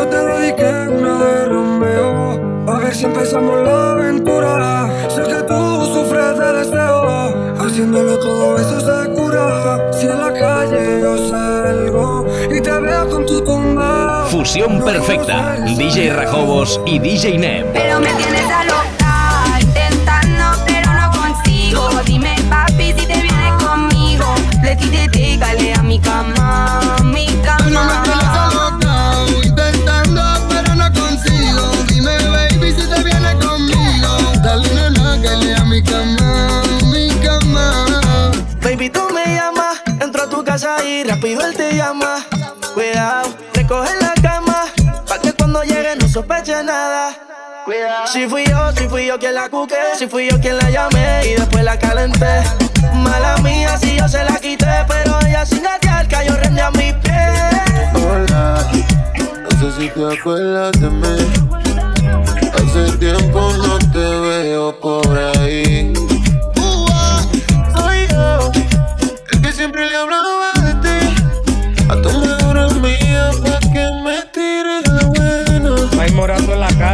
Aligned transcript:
Yo 0.00 0.06
te 0.08 0.16
dediqué 0.16 0.88
una 0.88 1.18
de 1.18 1.44
Romeo. 1.44 2.64
A 2.66 2.78
ver 2.78 2.94
si 2.94 3.04
empezamos 3.04 3.62
la 3.62 3.90
aventura. 3.90 4.88
Sé 5.10 5.22
que 5.24 5.42
tú 5.42 5.84
sufres 5.92 6.38
de 6.38 6.52
deseo. 6.54 7.54
Haciéndolo 7.60 8.18
todo 8.18 8.56
eso 8.56 8.80
se 8.80 9.10
cura. 9.10 9.92
Si 9.92 10.06
en 10.06 10.18
la 10.18 10.32
calle 10.32 11.02
yo 11.02 11.28
salgo 11.28 12.26
y 12.50 12.62
te 12.62 12.70
veo 12.70 13.10
con 13.10 13.26
tu 13.26 13.44
tumba. 13.44 14.24
Fusión 14.30 14.82
perfecta. 14.82 15.56
DJ 15.66 16.14
Rajobos 16.14 16.80
y 16.86 16.98
DJ 16.98 17.36
Neb. 17.36 17.66
Pero 17.74 18.00
me 18.00 18.10
tienes 18.14 18.50
a 18.50 18.64
loca, 18.64 19.60
intentando 19.60 20.64
pero 20.64 20.90
no 20.94 21.10
consigo. 21.10 21.90
Dime 22.06 22.36
papi 22.48 22.94
si 22.96 23.06
te 23.06 23.20
vienes 23.20 23.62
conmigo. 23.62 24.24
Le 24.62 24.76
dígale 25.10 25.74
a 25.74 25.82
mi 25.82 25.98
cama, 25.98 26.96
mi 27.04 27.26
cama. 27.44 28.29
Si 48.06 48.26
fui 48.26 48.44
yo, 48.46 48.72
si 48.72 48.88
fui 48.88 49.06
yo 49.06 49.16
quien 49.16 49.34
la 49.34 49.48
cuqué, 49.48 49.76
si 49.96 50.08
fui 50.08 50.28
yo 50.28 50.40
quien 50.40 50.56
la 50.56 50.70
llamé 50.70 51.20
y 51.24 51.34
después 51.34 51.62
la 51.62 51.78
calenté. 51.78 52.42
Mala 52.94 53.36
mía 53.38 53.76
si 53.78 53.96
yo 53.96 54.08
se 54.08 54.24
la 54.24 54.40
quité, 54.40 54.84
pero 54.88 55.20
ella 55.24 55.46
sin 55.46 55.62
gatear 55.62 56.08
cayó 56.08 56.36
rende 56.36 56.62
a 56.62 56.70
mis 56.72 56.92
pies. 56.94 57.14
Hola, 57.94 58.68
no 59.42 59.50
sé 59.60 59.80
si 59.80 59.88
te 59.88 60.18
acuerdas 60.18 60.72
de 60.80 60.90
mí. 60.90 61.16
Hace 62.54 62.96
tiempo 62.98 63.52
no 63.58 63.78
te 63.78 63.98
veo 63.98 64.80
por 64.80 65.16
ahí. 65.16 65.92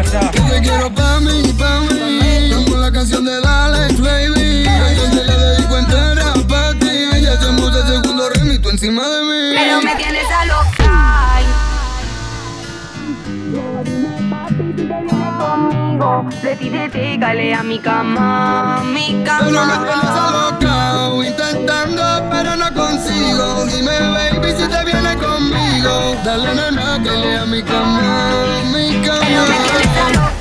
Casa. 0.03 0.31
Yo 0.33 0.43
te 0.45 0.61
quiero 0.61 0.91
pa' 0.95 1.21
mí, 1.21 1.43
pa' 1.59 1.81
mí. 1.81 2.51
Como 2.53 2.77
la 2.77 2.93
canción 2.93 3.25
de 3.25 3.37
Alex, 3.45 4.01
baby. 4.01 4.67
Ayer 4.69 5.11
se 5.11 5.25
le 5.25 5.37
dedico 5.37 5.79
entera 5.79 6.33
pa' 6.49 6.73
ti. 6.79 7.21
Ya 7.23 7.33
hacemos 7.33 7.75
el 7.75 7.87
segundo 7.87 8.29
remito 8.31 8.71
encima 8.71 9.03
de 9.09 9.21
mí. 9.23 9.57
Pero 9.57 9.83
me 9.83 9.95
tienes 9.97 10.27
a 10.31 10.45
loca. 10.47 10.93
Conmigo, 15.39 16.29
le 16.43 16.57
tire, 16.57 16.89
dígale 16.89 17.55
a 17.55 17.63
mi 17.63 17.79
cama, 17.79 18.83
mi 18.85 19.13
Tú 19.25 19.51
no 19.51 19.67
me 19.67 19.73
tienes 19.75 20.01
cama. 20.01 20.49
alocao, 20.49 21.23
intentando 21.23 22.03
pero 22.31 22.57
no 22.57 22.73
consigo. 22.75 23.65
Dime 23.67 24.01
baby 24.01 24.51
si 24.57 24.67
te 24.69 24.85
vienes 24.85 24.95
conmigo. 24.95 25.06
Dale 26.25 26.55
nena 26.55 27.01
que 27.03 27.11
lea 27.11 27.47
mi 27.47 27.63
cama, 27.63 28.63
mi 28.73 29.01
cama. 29.03 30.36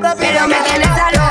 Pero 0.00 0.48
me 0.48 1.23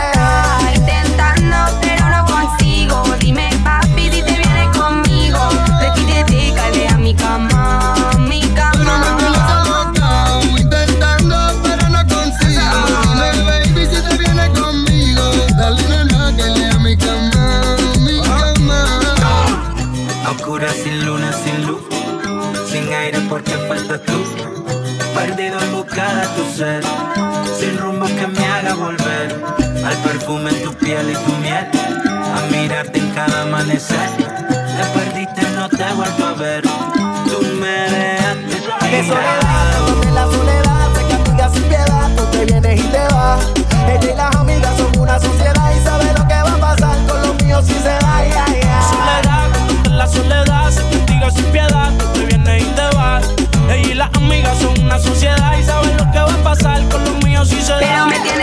perfume 30.33 30.49
en 30.49 30.63
tu 30.63 30.73
piel 30.75 31.11
y 31.11 31.13
tu 31.13 31.31
miel, 31.37 31.67
a 32.07 32.51
mirarte 32.51 32.99
en 32.99 33.09
cada 33.11 33.43
amanecer. 33.43 34.09
Te 34.17 34.99
perdiste, 34.99 35.41
no 35.55 35.69
te 35.69 35.83
he 35.83 35.93
vuelto 35.93 36.25
a 36.25 36.33
ver. 36.33 36.63
Tú 36.63 37.41
me 37.59 37.89
dejaste 37.89 38.89
De 38.89 39.03
soledad, 39.07 39.87
donde 39.87 40.11
la 40.11 40.25
soledad 40.25 40.93
se 40.95 41.07
castiga 41.07 41.49
sin 41.49 41.63
piedad. 41.63 42.09
Tú 42.15 42.23
te 42.31 42.45
vienes 42.45 42.79
y 42.79 42.83
te 42.83 43.13
vas. 43.13 43.45
Ella 43.87 44.13
y 44.13 44.15
las 44.15 44.35
amigas 44.35 44.77
son 44.77 44.99
una 44.99 45.19
sociedad 45.19 45.71
y 45.75 45.83
sabe 45.83 46.05
lo 46.17 46.27
que 46.27 46.33
va 46.33 46.53
a 46.53 46.57
pasar 46.57 46.97
con 47.07 47.21
los 47.21 47.43
míos 47.43 47.65
si 47.67 47.73
se 47.73 47.89
da. 47.89 48.25
ya, 48.27 48.45
ya. 48.47 48.81
soledad, 48.81 49.49
cuando 49.51 49.89
en 49.89 49.97
la 49.97 50.07
soledad 50.07 50.71
se 50.71 50.81
castiga 50.89 51.31
sin 51.31 51.45
piedad, 51.45 51.91
tú 51.97 52.05
te 52.13 52.25
vienes 52.25 52.63
y 52.63 52.65
te 52.67 52.95
vas. 52.95 53.25
Ella 53.69 53.91
y 53.91 53.93
las 53.93 54.09
amigas 54.15 54.57
son 54.57 54.79
una 54.81 54.99
sociedad 54.99 55.57
y 55.59 55.63
saben 55.63 55.95
lo 55.97 56.11
que 56.11 56.19
va 56.19 56.33
a 56.33 56.43
pasar 56.43 56.81
con 56.89 57.03
los 57.03 57.23
míos 57.23 57.49
si 57.49 57.61
se 57.61 57.73
Pero 57.73 57.87
da. 57.87 58.42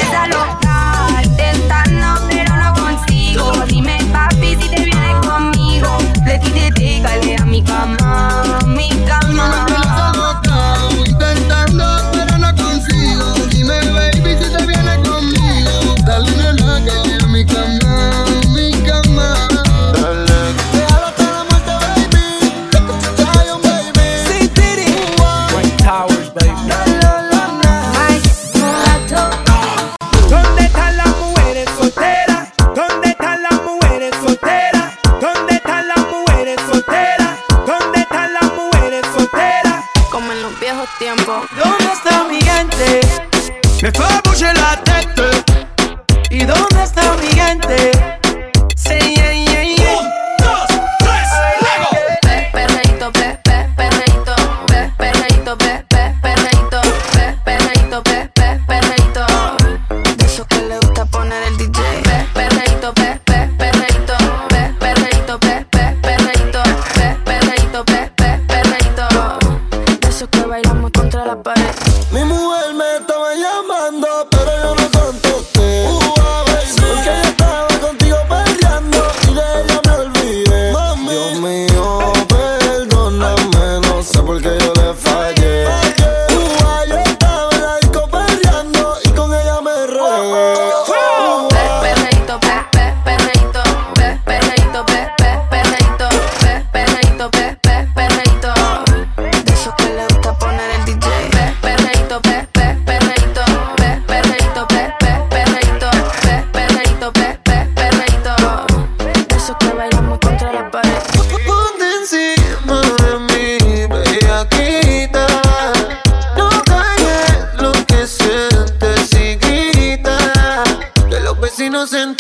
No 121.81 121.87
se 121.87 122.20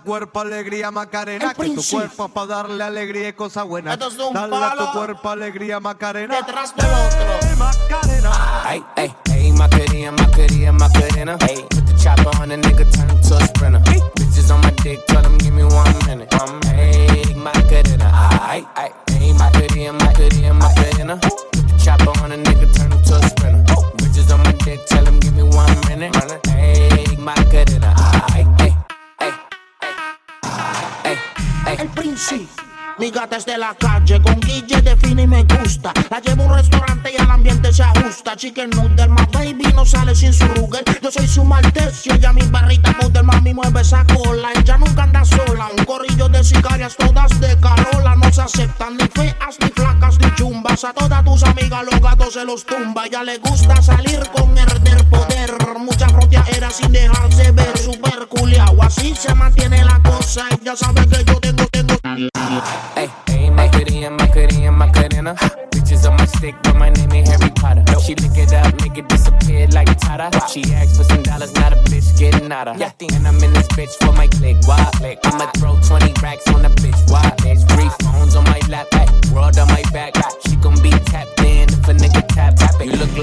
tu 0.00 0.06
cuerpo 0.10 0.40
alegría, 0.40 0.90
Macarena. 0.90 1.54
Que 1.54 1.70
tu 1.70 1.82
cuerpo 1.90 2.26
es 2.26 2.32
para 2.32 2.46
darle 2.46 2.84
alegría 2.84 3.28
y 3.28 3.32
cosas 3.32 3.66
buenas. 3.66 3.94
Esto 3.94 4.08
es 4.08 4.18
un 4.18 4.34
Dale 4.34 4.56
a 4.56 4.70
tu 4.72 4.76
palo. 4.78 4.92
cuerpo 4.92 5.28
alegría, 5.30 5.80
Macarena. 5.80 6.36
Detrás 6.36 6.74
del 6.76 6.86
otro. 6.86 7.18
Hey, 7.42 7.56
Macarena. 7.58 8.32
Hey, 8.66 8.84
hey, 8.96 9.14
hey, 9.28 9.52
Macarena, 9.52 10.12
Macarena, 10.12 10.72
Macarena. 10.72 11.36
Hey, 11.40 11.64
put 11.70 11.86
the 11.86 11.94
chopper 12.02 12.30
on 12.40 12.52
a 12.52 12.56
nigga, 12.56 12.90
turn 12.92 13.08
him 13.10 13.20
to 13.20 13.36
a 13.36 13.46
sprinter. 13.46 13.80
Bitches 14.16 14.50
on 14.52 14.60
my 14.62 14.70
dick, 14.82 15.04
tell 15.06 15.24
him 15.24 15.38
give 15.38 15.54
me 15.54 15.64
one 15.64 16.06
minute. 16.06 16.32
Um, 16.34 16.60
hey, 16.62 17.34
Macarena. 17.34 18.10
Hey, 18.48 18.64
hey, 18.76 18.92
hey, 19.10 19.32
Macarena, 19.32 19.92
Macarena, 19.92 20.54
Macarena. 20.54 21.16
Put 21.16 21.52
the 21.52 21.82
chopper 21.84 22.10
on 22.22 22.32
a 22.32 22.36
nigga, 22.36 22.74
turn 22.74 22.92
him 22.92 23.02
to 23.02 23.16
a 23.16 23.28
sprinter. 23.28 23.64
Bitches 23.96 24.32
on 24.32 24.42
my 24.42 24.52
dick, 24.64 24.84
tell 24.86 25.04
him 25.04 25.18
give 25.20 25.34
me 25.34 25.42
one 25.42 25.80
minute. 25.88 26.49
El 31.80 31.88
Princi. 31.88 32.46
Mi 32.98 33.10
gata 33.10 33.38
es 33.38 33.46
de 33.46 33.56
la 33.56 33.74
calle, 33.74 34.20
con 34.20 34.38
Guille 34.38 34.82
define 34.82 35.22
y 35.22 35.26
me 35.26 35.44
gusta. 35.44 35.94
La 36.10 36.20
llevo 36.20 36.42
a 36.42 36.46
un 36.46 36.54
restaurante 36.56 37.10
y 37.10 37.18
al 37.18 37.30
ambiente 37.30 37.72
se 37.72 37.82
ajusta. 37.82 38.36
Chicken 38.36 38.68
noodle, 38.68 39.08
my 39.08 39.24
baby 39.32 39.72
no 39.74 39.86
sale 39.86 40.14
sin 40.14 40.34
su 40.34 40.46
ruger. 40.48 40.84
Yo 41.00 41.10
soy 41.10 41.26
su 41.26 41.42
maltecio, 41.42 42.14
ella 42.14 42.34
mi 42.34 42.42
barrita 42.42 42.92
poder, 42.98 43.24
mami 43.24 43.54
mueve 43.54 43.80
esa 43.80 44.04
cola. 44.04 44.50
Ella 44.54 44.76
nunca 44.76 45.04
anda 45.04 45.24
sola, 45.24 45.70
un 45.78 45.84
corrillo 45.86 46.28
de 46.28 46.44
sicarias 46.44 46.94
todas 46.96 47.40
de 47.40 47.58
Carola. 47.58 48.14
No 48.14 48.30
se 48.30 48.42
aceptan 48.42 48.98
ni 48.98 49.06
feas, 49.06 49.56
ni 49.60 49.68
flacas, 49.70 50.18
ni 50.18 50.34
chumbas. 50.34 50.84
A 50.84 50.92
todas 50.92 51.24
tus 51.24 51.42
amigas 51.44 51.82
los 51.90 51.98
gatos 51.98 52.34
se 52.34 52.44
los 52.44 52.66
tumba. 52.66 53.06
Ya 53.06 53.22
le 53.24 53.38
gusta 53.38 53.80
salir 53.80 54.20
con 54.34 54.58
herder 54.58 55.08
poder. 55.08 55.56
Mucha 55.78 56.08
era 56.54 56.70
sin 56.70 56.92
dejarse 56.92 57.52
ver, 57.52 57.78
super 57.78 58.26
culiao. 58.28 58.82
Así 58.82 59.14
se 59.14 59.34
mantiene 59.34 59.82
la 59.82 59.98
cosa. 60.02 60.46
Ella 60.60 60.76
sabe 60.76 61.06
que 61.08 61.24
yo 61.24 61.40
tengo, 61.40 61.64
Hey, 62.50 63.08
hey, 63.28 63.48
Macarena, 63.48 64.10
Macarena, 64.10 64.72
Macarena. 64.72 65.34
Bitches 65.70 66.10
on 66.10 66.16
my 66.16 66.24
stick, 66.24 66.56
but 66.64 66.74
my 66.74 66.90
name 66.90 67.12
ain't 67.12 67.28
Harry 67.28 67.48
Potter. 67.50 67.84
She 68.00 68.16
lick 68.16 68.36
it 68.36 68.52
up, 68.52 68.74
make 68.80 68.98
it 68.98 69.08
disappear 69.08 69.68
like 69.68 69.86
Tata. 70.00 70.28
She 70.48 70.64
asked 70.74 70.96
for 70.96 71.04
some 71.04 71.22
dollars, 71.22 71.54
not 71.54 71.72
a 71.72 71.76
bitch 71.86 72.18
getting 72.18 72.48
nada. 72.48 72.74
Yeah, 72.76 72.90
and 73.14 73.28
I'm 73.28 73.36
in 73.36 73.52
this 73.52 73.68
bitch 73.68 73.94
for 74.04 74.12
my 74.12 74.26
click. 74.26 74.56
Why? 74.66 74.82
Click. 74.94 75.20
I'ma 75.22 75.46
throw 75.58 75.78
20 75.80 76.12
racks 76.20 76.48
on 76.48 76.62
the 76.62 76.70
Bitch, 76.70 77.09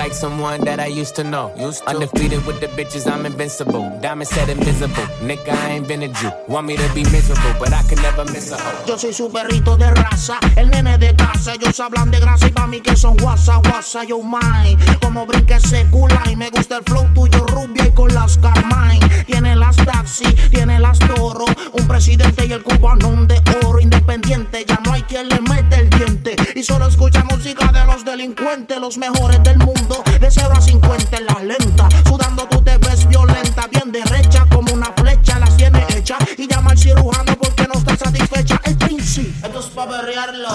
like 0.07 0.15
someone 0.15 0.61
that 0.61 0.79
I 0.79 0.87
used 0.87 1.15
to 1.15 1.23
know. 1.23 1.51
Used 1.57 1.83
to. 1.83 1.89
Undefeated 1.89 2.45
with 2.45 2.61
the 2.61 2.67
bitches, 2.67 3.11
I'm 3.11 3.25
invincible. 3.25 3.83
Diamond 4.01 4.29
said 4.29 4.47
invisible. 4.47 5.05
Nigga, 5.27 5.49
I 5.49 5.71
ain't 5.71 5.87
been 5.87 6.03
a 6.03 6.07
Jew. 6.07 6.31
Want 6.47 6.67
me 6.67 6.77
to 6.77 6.93
be 6.93 7.03
miserable, 7.15 7.53
but 7.59 7.73
I 7.73 7.83
can 7.89 8.01
never 8.01 8.23
miss 8.31 8.51
a 8.51 8.57
hoe. 8.57 8.85
Yo 8.87 8.97
soy 8.97 9.11
su 9.11 9.29
perrito 9.29 9.75
de 9.75 9.91
raza, 9.91 10.39
el 10.55 10.69
nene 10.69 10.97
de 10.97 11.13
casa. 11.13 11.55
Ellos 11.55 11.77
hablan 11.79 12.09
de 12.09 12.19
grasa 12.21 12.47
y 12.47 12.51
pa' 12.51 12.67
mí 12.67 12.79
que 12.79 12.95
son 12.95 13.17
guasa, 13.17 13.57
guasa, 13.57 14.05
yo 14.05 14.19
mine. 14.23 14.77
Como 15.01 15.25
brinque 15.25 15.55
ese 15.55 15.85
y 16.31 16.35
me 16.35 16.49
gusta 16.51 16.77
el 16.77 16.83
flow 16.83 17.05
tuyo 17.13 17.45
rubia 17.47 17.87
y 17.87 17.91
con 17.91 18.13
las 18.13 18.37
Carmine. 18.37 19.25
Tiene 19.25 19.55
las 19.55 19.75
taxi, 19.75 20.25
tiene 20.51 20.79
las 20.79 20.99
toro. 20.99 21.45
Un 21.73 21.87
presidente 21.87 22.45
y 22.45 22.53
el 22.53 22.63
cubanón 22.63 23.27
de 23.27 23.41
oro 23.65 23.79
independiente. 23.79 24.63
Ya 24.65 24.79
no 24.85 24.93
hay 24.93 25.01
quien 25.03 25.27
le 25.27 25.41
mete 25.41 25.75
el 25.81 25.89
diente. 25.89 26.35
Y 26.55 26.63
solo 26.63 26.87
escucha 26.87 27.23
música 27.25 27.71
de 27.73 27.85
los 27.85 28.05
delincuentes, 28.05 28.79
los 28.79 28.97
mejores 28.97 29.43
del 29.43 29.57
mundo. 29.57 29.96
De 30.19 30.29
0 30.29 30.53
a 30.55 30.61
50 30.61 31.17
en 31.17 31.25
la 31.25 31.43
lenta. 31.43 31.89
Sudando 32.05 32.47
tú 32.47 32.61
te 32.61 32.77
ves 32.77 33.07
violenta, 33.07 33.67
bien 33.67 33.91
derecha 33.91 34.45
como 34.51 34.73
una 34.73 34.91
flecha. 34.95 35.39
Las 35.39 35.55
tiene 35.57 35.85
hechas 35.89 36.19
y 36.37 36.47
llama 36.47 36.71
al 36.71 36.77
cirujano 36.77 37.35
porque 37.37 37.67
no 37.67 37.73
está 37.79 37.97
satisfecha. 37.97 38.59
El 38.63 38.77
príncipe, 38.77 39.29
esto 39.45 39.59
es 39.59 39.65
pa' 39.67 39.85
berrearlo. 39.85 40.49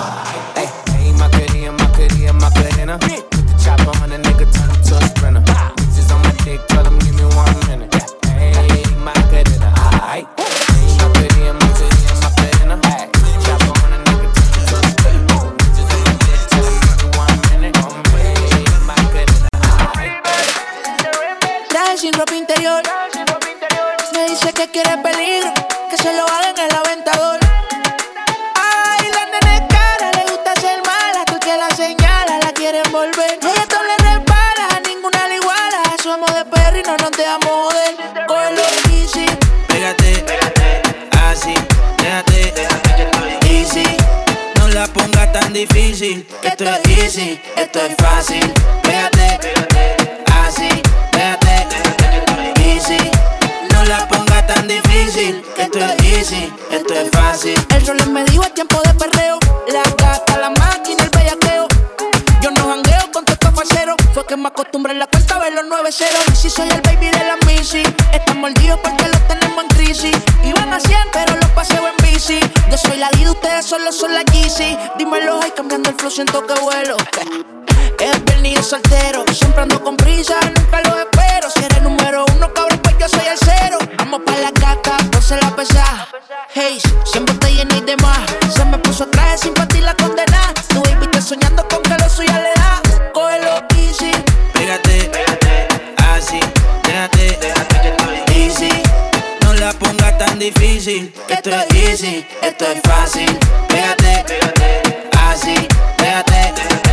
Hey, 0.54 0.68
hey, 0.86 1.12
Macarena, 1.18 1.72
Macarena, 1.72 2.32
Macarena. 2.32 2.98
Put 2.98 3.30
the 3.30 3.54
chopper 3.62 3.90
on 4.02 4.10
nigga, 4.10 4.46
turn 4.52 4.70
him 4.70 4.82
to 4.82 4.96
a 4.96 5.08
sprinter. 5.08 5.40
Bitches 5.40 6.14
on 6.14 6.22
my 6.22 6.32
dick, 6.44 6.60
tell 6.68 6.84
him 6.84 6.98
give 7.00 7.14
me 7.14 7.24
one 7.34 7.58
minute. 7.68 7.94
Hey. 8.24 8.52
Hey, 8.54 10.24
hey, 10.26 10.51
sin 22.02 22.12
ropa 22.14 22.34
interior. 22.34 22.82
Me 24.12 24.24
dice 24.28 24.52
que 24.52 24.68
quiere 24.72 24.98
peligro, 24.98 25.54
que 25.88 25.96
se 25.96 26.12
lo 26.12 26.24
haga 26.26 26.50
en 26.50 26.58
el 26.58 26.74
aventador. 26.74 27.38
Ay, 28.56 29.08
la 29.14 29.24
nena 29.26 29.54
es 29.54 29.62
cara, 29.68 30.10
le 30.10 30.22
gusta 30.32 30.52
ser 30.60 30.80
mala, 30.84 31.24
tú 31.26 31.38
que 31.38 31.56
la 31.56 31.70
señala, 31.76 32.38
la 32.42 32.52
quieren 32.54 32.90
volver. 32.90 33.38
Ella 33.40 33.66
todo 33.68 33.84
le 33.84 33.96
repara, 33.98 34.66
a 34.74 34.80
ninguna 34.80 35.28
le 35.28 35.36
iguala. 35.36 35.82
Somos 36.02 36.34
de 36.34 36.44
perro 36.44 36.76
y 36.76 36.82
no 36.82 36.96
nos 36.96 37.12
dejamos 37.12 37.48
joder. 37.48 37.94
Cógelo 38.26 38.62
easy, 38.90 39.26
Pégate, 39.68 40.24
así, 41.30 41.54
déjate, 41.98 42.52
easy. 43.48 43.86
No 44.56 44.66
la 44.70 44.88
pongas 44.88 45.32
tan 45.32 45.52
difícil, 45.52 46.26
esto 46.42 46.64
es 46.64 46.98
easy, 46.98 47.40
esto 47.54 47.78
es 47.78 47.94
fácil. 47.96 48.52
Pégate, 48.82 49.38
así, 50.44 50.68
déjate, 51.12 51.91
No 52.82 53.84
la 53.84 54.08
pongas 54.08 54.44
tan 54.48 54.66
difícil, 54.66 55.40
esto 55.56 55.78
es 55.78 56.04
easy, 56.04 56.52
esto 56.68 56.94
es 56.94 57.10
fácil. 57.12 57.54
el 57.76 57.86
sol 57.86 57.96
me 58.10 58.24
dijo 58.24 58.42
es 58.42 58.52
tiempo 58.54 58.80
de 58.84 58.92
perreo. 58.94 59.38
La 59.68 59.84
gata, 59.84 60.36
la 60.40 60.50
máquina, 60.50 61.04
el 61.04 61.10
Fue 64.14 64.26
que 64.26 64.36
me 64.36 64.48
acostumbré 64.48 64.92
en 64.92 64.98
la 64.98 65.06
cuenta 65.06 65.38
ver 65.38 65.54
los 65.54 65.64
9 65.66 65.88
0 65.90 66.10
Y 66.32 66.36
si 66.36 66.50
soy 66.50 66.68
el 66.68 66.82
baby 66.82 67.06
de 67.06 67.24
la 67.24 67.36
Missy, 67.46 67.82
están 68.12 68.40
mordidos 68.40 68.78
porque 68.82 69.08
los 69.08 69.26
tenemos 69.26 69.64
en 69.64 69.68
crisis. 69.68 70.16
Iban 70.44 70.72
a 70.72 70.78
100, 70.78 70.98
pero 71.12 71.36
los 71.36 71.50
paseo 71.50 71.82
en 71.88 71.96
bici. 72.04 72.38
Yo 72.70 72.76
soy 72.76 72.98
la 72.98 73.08
Dida, 73.10 73.30
ustedes 73.30 73.64
solo 73.64 73.90
son 73.90 74.12
la 74.12 74.22
Yeezy. 74.22 74.76
Dímelo, 74.98 75.40
ay, 75.42 75.52
cambiando 75.56 75.88
el 75.88 75.96
flow, 75.96 76.10
siento 76.10 76.46
que 76.46 76.54
vuelo. 76.60 76.96
Es 77.98 78.24
viernes 78.24 78.58
es 78.58 78.66
soltero. 78.66 79.24
Siempre 79.32 79.62
ando 79.62 79.82
con 79.82 79.96
prisa, 79.96 80.34
nunca 80.56 80.80
lo 80.82 80.98
espero. 80.98 81.48
Si 81.54 81.64
eres 81.64 81.82
número 81.82 82.24
uno, 82.34 82.52
cabrón, 82.52 82.80
pues 82.82 82.96
yo 82.98 83.08
soy 83.08 83.26
el 83.26 83.38
cero. 83.38 83.78
Vamos 83.96 84.20
pa' 84.26 84.36
la 84.38 84.50
caca, 84.52 84.98
se 85.20 85.36
la 85.36 85.54
pesa. 85.54 86.08
Hey, 86.52 86.80
siempre 87.04 87.34
te 87.36 87.54
llena 87.54 87.76
y 87.76 87.80
demás. 87.82 88.18
Se 88.54 88.64
me 88.64 88.76
puso 88.78 89.06
traje 89.06 89.38
sin 89.38 89.54
ti 89.54 89.80
la 89.80 89.94
condena. 89.94 90.52
Tu 90.68 90.82
baby 90.82 91.22
soñando 91.22 91.66
con 91.68 91.82
que 91.82 91.96
lo 91.96 92.10
suya 92.10 92.40
le 92.40 92.52
da. 92.60 92.82
Cógelo 93.14 93.71
easy. 94.72 95.08
Pégate, 95.08 95.68
así, 96.14 96.40
déjate, 96.84 97.38
easy. 98.34 98.70
No 99.42 99.52
la 99.54 99.72
pongas 99.72 100.16
tan 100.18 100.38
difícil, 100.38 101.12
que 101.26 101.34
esto 101.34 101.50
es 101.50 101.74
easy, 101.74 102.26
esto 102.42 102.64
es 102.66 102.80
fácil. 102.82 103.38
Pégate, 103.68 104.24
así, 105.28 105.68
déjate, 105.98 106.52
easy. 106.62 106.91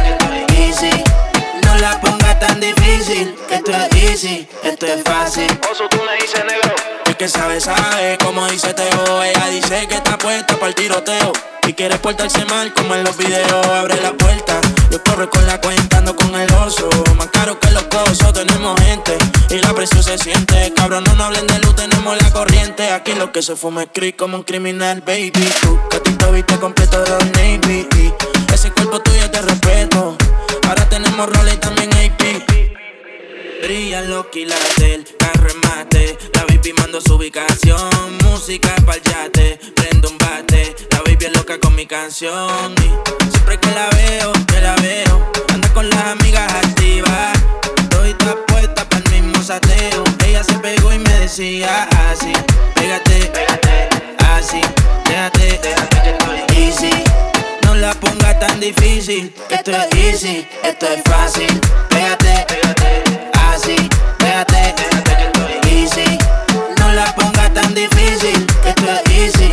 Tan 2.39 2.59
difícil, 2.59 3.35
esto 3.49 3.71
es 3.71 4.03
easy, 4.03 4.47
esto 4.63 4.85
es 4.85 5.03
fácil. 5.03 5.47
Oso, 5.71 5.87
tú 5.89 5.97
me 5.97 6.15
dices 6.21 6.43
negro. 6.45 6.75
El 7.05 7.17
que 7.17 7.27
sabe, 7.27 7.59
sabe, 7.59 8.17
como 8.23 8.47
dice 8.47 8.73
Teo. 8.73 9.23
Ella 9.23 9.47
dice 9.47 9.87
que 9.87 9.95
está 9.95 10.17
puesta 10.17 10.55
para 10.55 10.67
el 10.67 10.75
tiroteo. 10.75 11.33
Si 11.65 11.73
quieres 11.73 11.99
portarse 11.99 12.45
mal, 12.45 12.73
como 12.73 12.95
en 12.95 13.03
los 13.03 13.17
videos, 13.17 13.65
abre 13.67 14.01
la 14.01 14.13
puerta. 14.13 14.59
Yo 14.89 15.03
corro 15.03 15.29
con 15.29 15.45
la 15.45 15.59
cuenta, 15.61 15.97
ando 15.97 16.15
con 16.15 16.33
el 16.33 16.51
oso. 16.53 16.89
Más 17.17 17.27
caro 17.27 17.59
que 17.59 17.69
los 17.71 17.79
peligroso, 18.09 18.33
tenemos 18.33 18.79
gente 18.81 19.17
y 19.49 19.57
la 19.59 19.73
presión 19.73 20.03
se 20.03 20.17
siente. 20.17 20.73
Cabrón, 20.75 21.03
no, 21.05 21.15
no 21.15 21.25
hablen 21.25 21.45
de 21.47 21.59
luz, 21.59 21.75
tenemos 21.75 22.17
la 22.21 22.31
corriente. 22.31 22.91
Aquí 22.91 23.13
lo 23.13 23.31
que 23.31 23.41
se 23.41 23.55
fuma 23.55 23.83
es 23.83 23.89
creep 23.93 24.15
como 24.15 24.37
un 24.37 24.43
criminal, 24.43 25.01
baby. 25.01 25.31
Tú, 25.61 25.79
que 25.89 25.99
te 25.99 26.31
viste 26.31 26.57
completo 26.57 27.03
de 27.03 27.57
Navy. 27.59 27.87
Ese 28.53 28.71
cuerpo 28.71 28.99
tuyo 28.99 29.23
es 29.23 29.31
de 29.31 29.41
respeto. 29.41 30.17
Ahora 30.69 30.87
tenemos 30.87 31.27
roles 31.27 31.55
y 31.55 31.57
también 31.57 31.89
AP. 31.93 32.45
Brilla 33.63 34.01
los 34.03 34.27
quilates, 34.27 35.15
carro 35.17 35.49
en 35.49 35.59
mate. 35.61 36.15
La 36.35 36.45
baby 36.45 36.73
mando 36.73 37.01
su 37.01 37.15
ubicación. 37.15 37.89
Música 38.23 38.75
pa'l 38.85 39.01
yate, 39.01 39.59
prendo 39.75 40.09
un 40.09 40.17
bate. 40.19 40.75
La 40.91 40.99
baby 40.99 41.25
es 41.25 41.35
loca 41.35 41.59
con 41.59 41.73
mi 41.73 41.87
canción. 41.87 42.75
Y 42.83 43.31
siempre 43.31 43.57
que 43.59 43.71
la 43.71 43.89
veo, 43.89 44.31
que 44.45 44.61
la 44.61 44.75
veo. 44.75 45.31
Anda 45.55 45.73
con 45.73 45.89
las 45.89 46.05
amigas 46.05 46.53
activas. 46.53 47.33
Doy 47.89 48.13
puesta 48.45 48.87
para 48.87 49.03
el 49.05 49.23
mismo 49.23 49.41
sateo. 49.41 50.03
Ella 50.23 50.43
se 50.43 50.53
pegó 50.59 50.93
y 50.93 50.99
me 50.99 51.13
decía 51.19 51.89
así: 52.11 52.31
Pégate, 52.75 53.31
pégate, 53.33 53.89
así. 54.37 54.61
Déjate, 55.05 55.59
déjate 55.63 56.01
que 56.03 56.09
estoy 56.11 56.57
easy. 56.61 57.08
No 57.79 57.85
la 57.87 57.93
ponga 57.93 58.37
tan 58.37 58.59
difícil. 58.59 59.33
Esto 59.49 59.71
es 59.71 59.87
easy, 59.95 60.45
esto 60.63 60.85
es 60.85 61.01
fácil. 61.05 61.61
Pégate, 61.87 62.45
pégate, 62.49 63.31
así. 63.53 63.77
Déjate, 64.19 64.75
déjate 64.75 65.15
que 65.15 65.23
estoy 65.23 65.71
easy. 65.71 66.17
No 66.77 66.91
la 66.91 67.05
ponga 67.15 67.49
tan 67.53 67.73
difícil. 67.73 68.45
Esto 68.65 68.83
es 68.83 69.11
easy, 69.17 69.48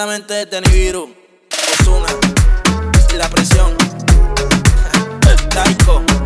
Directamente 0.00 0.32
desde 0.32 0.60
Nibiru. 0.62 1.14
Osuna. 1.78 2.06
La 3.18 3.28
presión. 3.28 3.76
Taiko. 5.50 6.19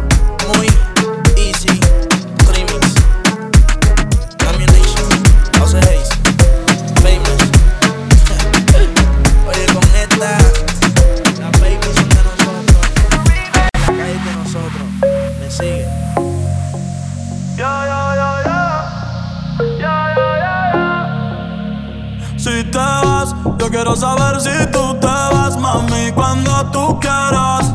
Quiero 23.94 23.96
saber 23.96 24.40
si 24.40 24.66
tú 24.72 24.94
te 25.00 25.06
vas, 25.06 25.56
mami, 25.56 26.10
cuando 26.12 26.50
tú 26.72 26.98
quieras, 27.00 27.72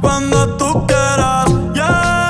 cuando 0.00 0.56
tú 0.56 0.86
quieras, 0.86 1.46
yeah. 1.74 2.21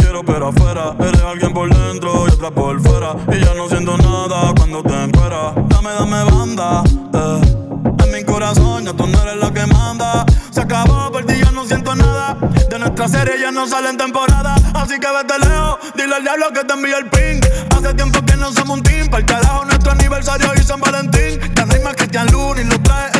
Quiero, 0.00 0.22
pero 0.24 0.48
afuera. 0.48 0.94
Eres 0.98 1.22
alguien 1.22 1.52
por 1.52 1.68
dentro 1.74 2.26
y 2.26 2.30
otra 2.30 2.50
por 2.50 2.80
fuera. 2.80 3.14
Y 3.32 3.44
ya 3.44 3.54
no 3.54 3.68
siento 3.68 3.96
nada 3.98 4.52
cuando 4.56 4.82
te 4.82 4.94
encueras. 4.94 5.54
Dame, 5.68 5.90
dame 5.90 6.24
banda. 6.24 6.82
Eh. 7.14 8.04
En 8.04 8.12
mi 8.12 8.24
corazón 8.24 8.84
ya 8.84 8.92
tú 8.92 9.06
no 9.06 9.22
eres 9.22 9.36
la 9.36 9.52
que 9.52 9.66
manda. 9.66 10.24
Se 10.50 10.60
acabó, 10.60 11.10
ti 11.26 11.34
ya 11.42 11.50
no 11.52 11.64
siento 11.66 11.94
nada. 11.94 12.36
De 12.68 12.78
nuestra 12.78 13.08
serie 13.08 13.40
ya 13.40 13.50
no 13.50 13.66
sale 13.66 13.90
en 13.90 13.96
temporada. 13.96 14.54
Así 14.74 14.98
que 14.98 15.08
vete 15.08 15.38
lejos. 15.38 15.78
Dile 15.96 16.14
al 16.14 16.22
diablo 16.22 16.52
que 16.52 16.64
te 16.64 16.72
envíe 16.72 16.92
el 16.92 17.08
ping. 17.08 17.40
Hace 17.76 17.94
tiempo 17.94 18.20
que 18.24 18.36
no 18.36 18.52
somos 18.52 18.78
un 18.78 18.82
team. 18.82 19.08
Para 19.08 19.20
el 19.20 19.26
carajo, 19.26 19.64
nuestro 19.64 19.92
aniversario 19.92 20.52
y 20.54 20.62
San 20.62 20.80
Valentín. 20.80 21.40
Hay 21.72 21.80
más 21.84 21.94
Cristian 21.94 22.26
Luna 22.32 22.60
y 22.60 22.64
lo 22.64 22.80
trae 22.82 23.19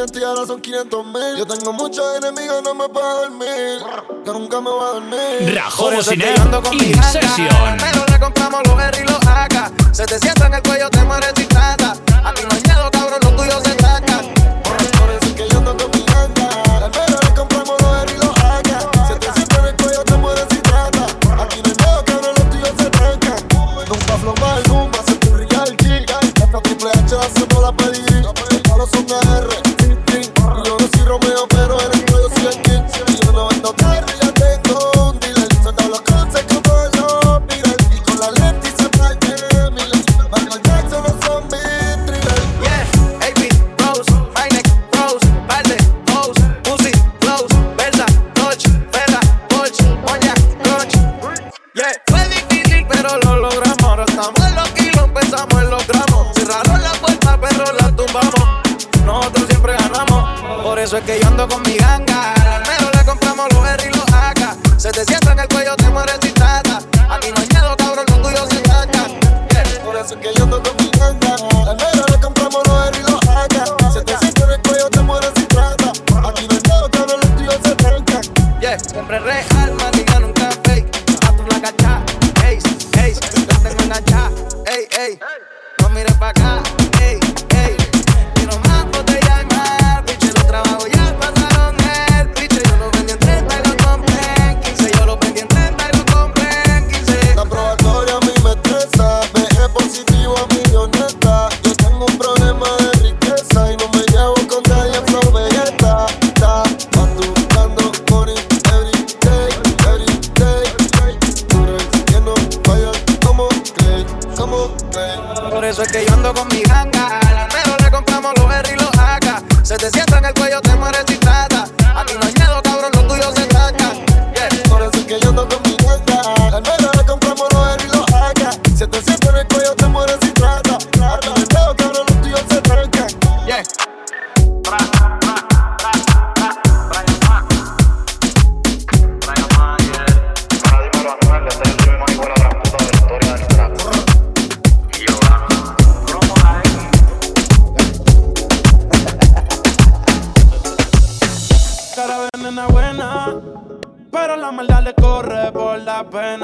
500 0.00 0.20
y 0.20 0.24
ahora 0.24 0.46
son 0.46 0.60
500 0.60 1.06
mil. 1.06 1.36
Yo 1.36 1.46
tengo 1.46 1.72
muchos 1.74 2.16
enemigos, 2.16 2.62
no 2.62 2.74
me 2.74 2.88
puedo 2.88 3.20
dormir. 3.20 3.80
Yo 4.24 4.32
nunca 4.32 4.60
me 4.60 4.70
voy 4.70 4.82
a 4.82 4.92
dormir. 4.94 5.54
Rajobo 5.54 6.02
Cineo 6.02 6.62
In 6.72 7.02
Session. 7.02 7.76
Pero 7.78 8.06
le 8.06 8.18
compramos 8.18 8.62
los 8.66 8.80
R 8.80 8.98
y 8.98 9.04
los 9.04 9.26
AK. 9.26 9.94
Se 9.94 10.06
te 10.06 10.18
sienta 10.18 10.46
en 10.46 10.54
el 10.54 10.62
cuello, 10.62 10.88
te 10.88 11.04
mueres 11.04 11.34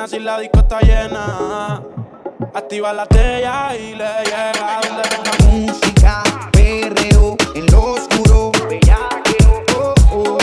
pena 0.06 0.08
si 0.08 0.18
la 0.20 0.38
disco 0.38 0.60
está 0.60 0.80
llena. 0.80 1.82
Activa 2.54 2.92
la 2.92 3.06
tella 3.06 3.76
y 3.76 3.94
le 3.94 4.04
llega 4.24 4.80
donde 4.82 5.02
venga 5.10 5.32
música, 5.50 6.22
perreo 6.52 7.36
en 7.54 7.66
lo 7.66 7.92
oscuro. 7.92 8.52
Bellaqueo, 8.68 9.64
oh, 9.76 9.94
oh, 10.12 10.38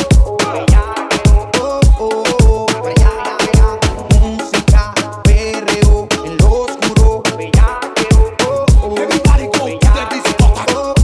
bellaqueo, 0.53 1.49
oh, 1.61 1.79
oh, 1.99 2.65
bellaqueo. 2.83 3.79
Música, 4.21 4.93
perreo 5.23 6.07
en 6.25 6.37
lo 6.37 6.51
oscuro. 6.63 7.23
Bellaqueo, 7.37 8.35
oh, 8.47 8.65
oh, 8.81 8.95
bellaqueo, 8.95 10.31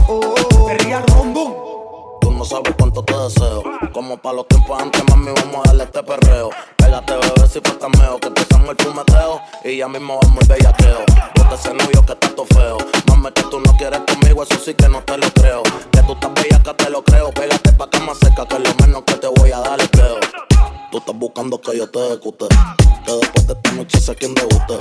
oh, 0.08 0.24
oh. 1.34 2.18
Tú 2.20 2.30
no 2.30 2.44
sabes 2.44 2.74
cuánto 2.76 3.02
te 3.02 3.16
deseo. 3.16 3.62
Como 3.92 4.16
para 4.16 4.36
los 4.36 4.48
tiempos 4.48 4.80
antes, 4.80 5.02
mami, 5.08 5.32
vamos 5.34 5.56
a 5.64 5.68
darle 5.68 5.84
este 5.84 6.02
perreo. 6.02 6.50
Pégate, 6.76 7.12
bebé, 7.14 7.48
si 7.48 7.60
fue 7.60 7.78
cameo. 7.78 8.19
Que 8.76 8.84
el 8.84 9.72
y 9.72 9.78
ya 9.78 9.88
mismo 9.88 10.20
vamos 10.22 10.42
el 10.42 10.48
bellaqueo. 10.48 11.00
Bota 11.34 11.54
ese 11.56 11.74
novio 11.74 12.06
que 12.06 12.12
está 12.12 12.28
todo 12.36 12.46
feo. 12.54 12.78
Mami, 13.08 13.32
que 13.32 13.42
tú 13.42 13.58
no 13.58 13.76
quieres 13.76 14.00
conmigo, 14.06 14.44
eso 14.44 14.54
sí 14.64 14.74
que 14.74 14.88
no 14.88 15.02
te 15.02 15.18
lo 15.18 15.28
creo. 15.32 15.62
Que 15.90 16.00
tú 16.02 16.12
estás 16.12 16.32
bellaca, 16.34 16.76
te 16.76 16.88
lo 16.88 17.02
creo. 17.02 17.32
Pégate 17.32 17.72
pa' 17.72 17.86
acá 17.86 17.98
más 17.98 18.18
cerca, 18.18 18.46
que 18.46 18.60
lo 18.60 18.72
menos 18.80 19.02
que 19.04 19.14
te 19.14 19.26
voy 19.26 19.50
a 19.50 19.58
dar 19.58 19.80
es 19.80 19.88
creo. 19.88 20.20
Tú 20.92 20.98
estás 20.98 21.16
buscando 21.16 21.60
que 21.60 21.78
yo 21.78 21.90
te 21.90 22.06
ejecute. 22.06 22.46
Que 23.04 23.12
después 23.12 23.46
de 23.48 23.54
esta 23.54 23.72
noche 23.72 24.00
sé 24.00 24.14
quién 24.14 24.34
debute. 24.34 24.78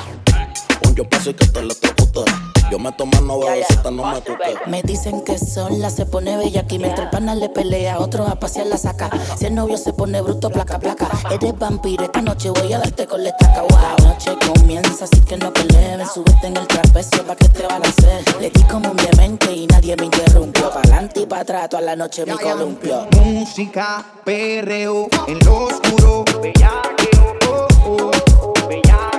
Un 0.85 0.93
yo 0.93 1.09
paso 1.09 1.31
y 1.31 1.33
que 1.33 1.47
te 1.47 1.59
electrocute. 1.59 2.48
Yo 2.69 2.77
me 2.77 2.91
tomo 2.91 3.19
no 3.21 3.39
bebecita, 3.39 3.89
no 3.89 4.05
me 4.05 4.21
toque. 4.21 4.55
Me 4.67 4.83
dicen 4.83 5.21
que 5.23 5.39
sola 5.39 5.89
se 5.89 6.05
pone 6.05 6.37
bella 6.37 6.61
aquí 6.61 6.77
mientras 6.77 7.05
el 7.05 7.09
pana 7.09 7.33
le 7.33 7.49
pelea, 7.49 7.99
otro 7.99 8.27
a 8.27 8.35
pasear 8.35 8.67
la 8.67 8.77
saca. 8.77 9.09
Si 9.37 9.45
el 9.45 9.55
novio 9.55 9.77
se 9.77 9.91
pone 9.91 10.21
bruto, 10.21 10.49
placa, 10.51 10.77
placa. 10.77 11.09
Eres 11.31 11.57
vampiro, 11.57 12.03
esta 12.03 12.21
noche 12.21 12.49
voy 12.51 12.71
a 12.73 12.79
darte 12.79 13.07
con 13.07 13.23
la 13.23 13.29
estaca. 13.29 13.61
Wow, 13.61 13.79
la 13.97 14.05
noche 14.05 14.37
comienza, 14.53 15.05
así 15.05 15.19
que 15.21 15.37
no 15.37 15.51
pelees. 15.51 16.11
Súbete 16.13 16.47
en 16.47 16.57
el 16.57 16.67
trapecio 16.67 17.25
pa' 17.25 17.35
que 17.35 17.49
te 17.49 17.65
balanceen. 17.65 18.23
Le 18.39 18.49
di 18.51 18.63
como 18.63 18.91
un 18.91 18.97
demente 18.97 19.51
y 19.51 19.65
nadie 19.67 19.95
me 19.95 20.05
interrumpió. 20.05 20.69
Pa' 20.69 20.79
adelante 20.81 21.21
y 21.21 21.25
pa' 21.25 21.39
atrás, 21.39 21.69
toda 21.69 21.81
la 21.81 21.95
noche 21.95 22.25
me 22.25 22.35
columpió. 22.37 23.07
Música, 23.15 24.05
perreo 24.23 25.07
en 25.27 25.39
lo 25.39 25.65
oscuro. 25.65 26.23
Bellaqueo, 26.41 27.35
oh, 27.49 27.67
oh, 27.85 28.67
bellaqueo, 28.67 29.18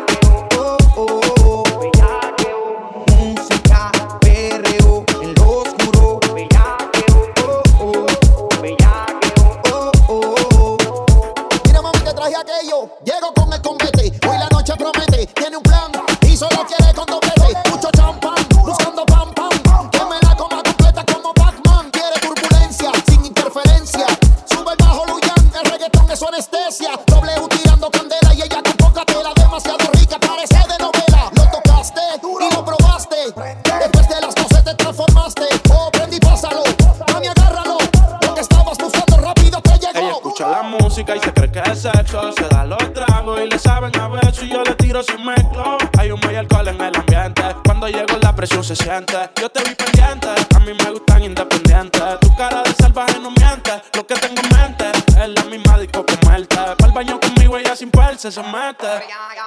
te 12.61 12.67
traje 13.05 13.20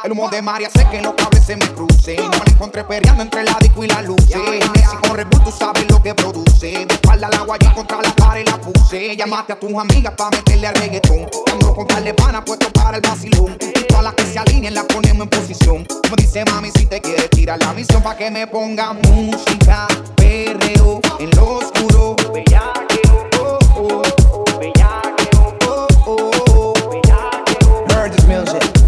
El 0.04 0.12
humo 0.12 0.30
de 0.30 0.42
María 0.42 0.68
hace 0.68 0.88
que 0.90 1.02
los 1.02 1.14
cables 1.14 1.44
se 1.46 1.56
me 1.56 1.68
crucen. 1.70 2.18
No 2.18 2.30
me 2.30 2.38
la 2.38 2.52
encontré 2.52 2.84
peleando 2.84 3.24
entre 3.24 3.44
la 3.44 3.58
disco 3.60 3.84
y 3.84 3.88
la 3.88 4.02
luz. 4.02 4.22
Messi 4.28 4.96
con 5.02 5.16
Red 5.16 5.28
Bull, 5.32 5.44
tú 5.44 5.52
sabes 5.52 5.90
lo 5.90 6.02
que 6.02 6.14
produce. 6.14 6.86
De 6.86 6.94
espalda 6.94 7.28
al 7.28 7.34
agua 7.34 7.58
y 7.60 7.66
contra 7.74 8.02
la 8.02 8.16
pared 8.16 8.46
la 8.46 8.58
puse. 8.58 9.16
Llamaste 9.16 9.54
a 9.54 9.60
tus 9.60 9.74
amigas 9.74 10.14
para 10.16 10.38
meterle 10.38 10.68
al 10.68 10.76
reggaetón. 10.76 11.28
Ando 11.52 11.74
con 11.74 11.88
tal 11.88 12.14
pana 12.16 12.46
puesto 12.46 12.72
para 12.74 12.98
el 12.98 13.02
vacilón. 13.02 13.58
Y 13.60 13.88
todas 13.88 14.04
las 14.04 14.14
que 14.14 14.26
se 14.26 14.38
alineen 14.38 14.76
las 14.76 14.86
ponemos 14.86 15.24
en 15.24 15.30
posición. 15.30 15.86
Como 15.86 16.16
dice 16.16 16.46
mami, 16.46 16.70
si 16.72 16.86
te 16.86 17.02
quieres 17.02 17.30
tirar 17.32 17.60
la 17.60 17.74
misión 17.74 18.04
para 18.04 18.18
que 18.18 18.30
me 18.30 18.46
ponga 18.46 18.94
música, 18.94 19.88
perreo 20.16 21.02
en 21.20 21.30
lo 21.32 21.56
oscuro. 21.56 22.16
Bellaqueo, 22.34 23.30
oh, 23.42 23.60
oh, 23.78 24.60
bellaqueo, 24.60 25.23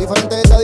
Diferentes 0.05 0.54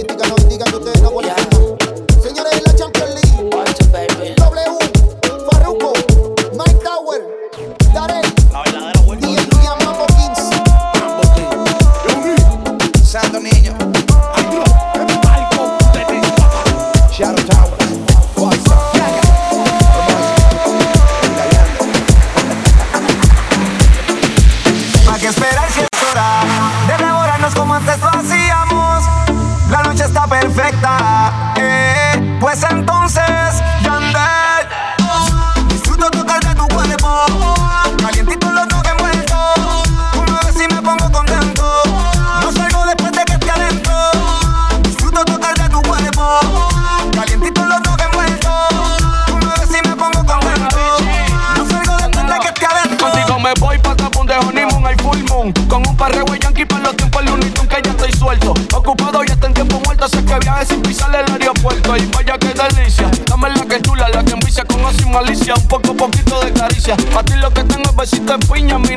de 68.32 68.48
piña, 68.48 68.80
mi 68.80 68.91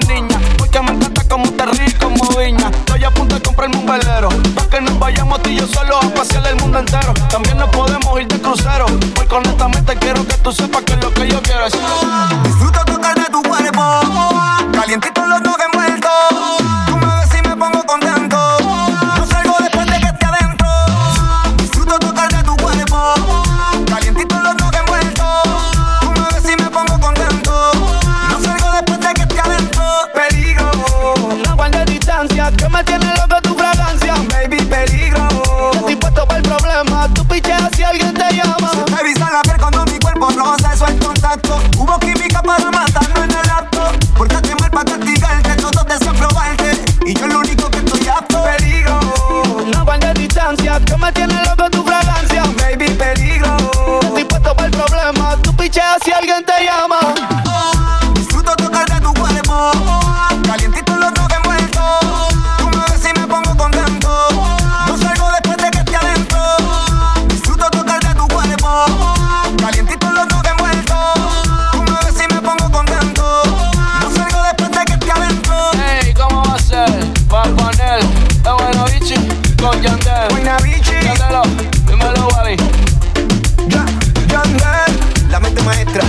maestra. 85.64 86.03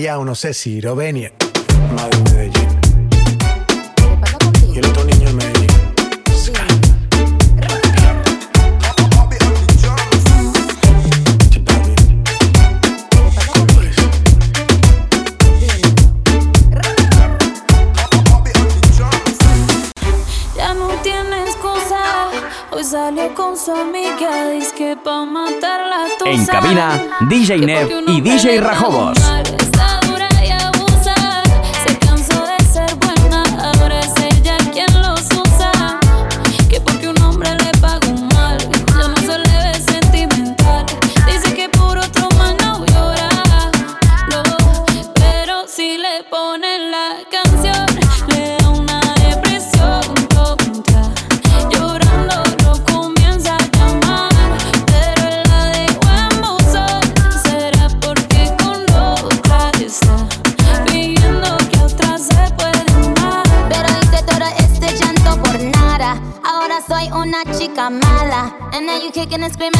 Mariano, 0.00 0.24
no 0.24 0.34
sé 0.34 0.54
si 0.54 0.80
Rovenia, 0.80 1.30
madre 1.94 2.16
de 2.16 2.30
Medellín. 2.32 2.80
Y 4.72 4.78
el 4.78 4.86
otro 4.86 5.04
niño 5.04 5.28
en 5.28 5.36
Medellín. 5.36 5.70
salió 22.82 23.32
con 23.34 23.56
su 23.56 23.70
amiga, 23.70 24.50
dice 24.50 24.74
que 24.74 24.96
pa' 24.96 25.24
matar 25.24 25.80
la 25.86 26.06
En 26.24 26.44
cabina, 26.46 27.18
DJ 27.28 27.58
Neb 27.58 27.88
y 28.08 28.20
DJ 28.20 28.60
Rajobos. 28.60 29.18
and 69.32 69.52
screaming. 69.52 69.79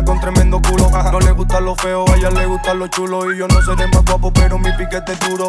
Con 0.00 0.18
tremendo 0.20 0.62
culo. 0.62 0.88
No 1.12 1.20
le 1.20 1.32
gusta 1.32 1.60
lo 1.60 1.74
feo, 1.74 2.06
a 2.08 2.16
ella 2.16 2.30
le 2.30 2.46
gusta 2.46 2.72
lo 2.72 2.86
chulo 2.86 3.30
Y 3.30 3.38
yo 3.38 3.46
no 3.46 3.60
seré 3.60 3.86
más 3.88 4.02
guapo, 4.04 4.32
pero 4.32 4.58
mi 4.58 4.72
piquete 4.72 5.12
es 5.12 5.20
duro 5.28 5.48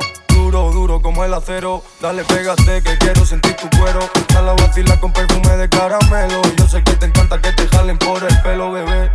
Duro, 0.54 0.72
duro 0.72 1.02
como 1.02 1.26
el 1.26 1.34
acero 1.34 1.82
Dale, 2.00 2.24
pégate 2.26 2.84
que 2.84 2.96
quiero 3.00 3.26
sentir 3.26 3.56
tu 3.56 3.68
cuero 3.76 4.02
Dale 4.32 4.52
a 4.52 4.54
vacilar 4.54 5.00
con 5.00 5.12
perfume 5.12 5.58
de 5.58 5.68
caramelo 5.68 6.44
yo 6.56 6.68
sé 6.68 6.84
que 6.84 6.94
te 6.94 7.08
encanta 7.08 7.42
que 7.42 7.52
te 7.54 7.68
jalen 7.70 7.98
por 7.98 8.24
el 8.24 8.42
pelo, 8.44 8.72
bebé 8.72 9.10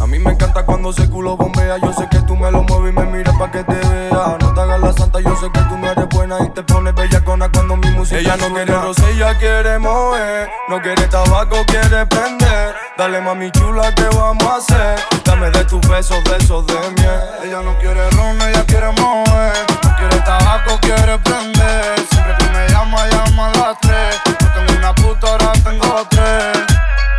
a 0.00 0.06
mí 0.06 0.18
me 0.18 0.30
encanta 0.32 0.64
cuando 0.64 0.90
ese 0.90 1.08
culo 1.08 1.36
bombea. 1.36 1.76
Yo 1.78 1.92
sé 1.92 2.08
que 2.08 2.18
tú 2.20 2.36
me 2.36 2.50
lo 2.50 2.62
mueves 2.62 2.92
y 2.92 2.96
me 2.96 3.04
miras 3.06 3.36
pa' 3.36 3.50
que 3.50 3.64
te 3.64 3.74
vea. 3.74 4.36
No 4.40 4.54
te 4.54 4.60
hagas 4.60 4.80
la 4.80 4.92
santa, 4.92 5.20
yo 5.20 5.34
sé 5.36 5.50
que 5.52 5.60
tú 5.60 5.76
no 5.76 5.90
eres 5.90 6.08
buena 6.08 6.38
y 6.44 6.50
te 6.50 6.62
pones 6.62 6.94
bellacona 6.94 7.50
cuando 7.50 7.76
mi 7.76 7.90
música 7.90 8.20
Ella 8.20 8.36
no 8.36 8.52
quiere 8.52 8.74
roce, 8.74 9.10
ella 9.12 9.36
quiere 9.38 9.78
mover. 9.78 10.50
No 10.68 10.80
quiere 10.80 11.06
tabaco, 11.08 11.56
quiere 11.66 12.06
prender. 12.06 12.74
Dale 12.96 13.20
mami 13.20 13.50
chula, 13.52 13.92
¿qué 13.94 14.06
vamos 14.16 14.44
a 14.44 14.56
hacer? 14.56 14.98
Dame 15.24 15.50
de 15.50 15.64
tus 15.64 15.80
besos, 15.88 16.22
besos 16.24 16.66
de 16.66 16.74
miel. 16.74 17.20
Ella 17.44 17.60
no 17.62 17.76
quiere 17.78 18.08
ron, 18.10 18.40
ella 18.40 18.64
quiere 18.66 18.90
mover. 18.92 19.81
Quiere 20.02 20.20
tabaco, 20.22 20.80
quiere 20.80 21.16
prender. 21.20 22.06
Siempre 22.10 22.34
que 22.36 22.50
me 22.50 22.68
llama, 22.70 23.06
llama 23.06 23.46
a 23.46 23.50
las 23.50 23.78
tres. 23.78 24.20
No 24.40 24.52
tengo 24.52 24.78
una 24.78 24.94
puta, 24.96 25.26
ahora 25.28 25.52
tengo 25.62 26.06
tres. 26.10 26.58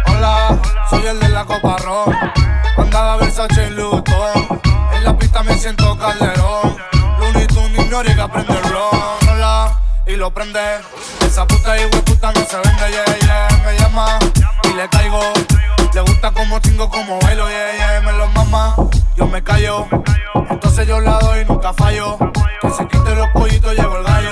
Hola, 0.08 0.60
soy 0.90 1.08
el 1.08 1.18
de 1.18 1.30
la 1.30 1.46
copa 1.46 1.78
ron. 1.78 2.14
Andaba 2.78 3.16
Versace 3.16 3.68
y 3.68 3.70
Luton. 3.70 4.62
En 4.96 5.04
la 5.06 5.18
pista 5.18 5.44
me 5.44 5.58
siento 5.58 5.98
calderón. 5.98 6.76
Looney 7.20 7.48
Tunes 7.48 7.86
y 7.86 7.90
Noriega 7.90 8.28
prende 8.28 8.52
el 8.52 8.64
ron. 8.64 9.30
Hola, 9.32 9.80
y 10.06 10.18
lo 10.18 10.32
prende. 10.32 10.82
Esa 11.26 11.48
puta 11.48 11.78
y 11.80 11.88
puta 11.88 12.34
no 12.34 12.46
se 12.46 12.58
vende, 12.58 12.92
yeah, 12.92 13.20
yeah. 13.22 13.62
Me 13.64 13.80
llama 13.80 14.20
y 14.66 14.74
le 14.74 14.90
caigo. 14.90 15.22
Le 15.94 16.02
gusta 16.02 16.32
como 16.32 16.60
chingo, 16.60 16.90
como 16.90 17.20
bailo, 17.20 17.48
yeah, 17.48 17.76
yeah. 17.76 18.02
Me 18.02 18.14
lo 18.14 18.28
mama, 18.30 18.76
yo 19.16 19.28
me 19.28 19.44
callo. 19.44 19.88
Entonces 20.50 20.88
yo 20.88 21.00
la 21.00 21.20
doy 21.20 21.46
nunca 21.46 21.72
fallo. 21.74 22.18
Que 22.62 22.70
se 22.72 22.88
quite 22.88 23.16
los 23.16 23.28
pollitos, 23.30 23.76
llegó 23.76 23.98
el 23.98 24.04
gallo. 24.04 24.32